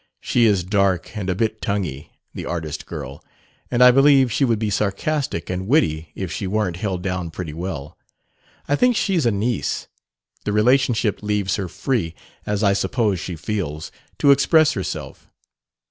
She 0.19 0.45
is 0.45 0.63
dark 0.63 1.15
and 1.15 1.29
a 1.29 1.35
bit 1.35 1.61
tonguey 1.61 2.09
the 2.33 2.47
artist 2.47 2.87
girl; 2.87 3.23
and 3.69 3.83
I 3.83 3.91
believe 3.91 4.31
she 4.31 4.43
would 4.43 4.57
be 4.57 4.71
sarcastic 4.71 5.47
and 5.47 5.67
witty 5.67 6.11
if 6.15 6.31
she 6.31 6.47
weren't 6.47 6.77
held 6.77 7.03
down 7.03 7.29
pretty 7.29 7.53
well. 7.53 7.99
I 8.67 8.75
think 8.75 8.95
she's 8.95 9.27
a 9.27 9.31
niece: 9.31 9.89
the 10.43 10.53
relationship 10.53 11.21
leaves 11.21 11.57
her 11.57 11.67
free, 11.69 12.15
as 12.47 12.63
I 12.63 12.73
suppose 12.73 13.19
she 13.19 13.35
feels, 13.35 13.91
to 14.17 14.31
express 14.31 14.71
herself. 14.71 15.27